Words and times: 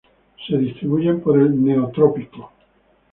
Se 0.47 0.57
distribuyen 0.57 1.21
por 1.21 1.37
el 1.39 1.63
Neotrópico. 1.63 2.51